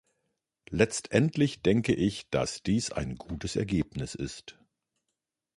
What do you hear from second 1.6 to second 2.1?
denke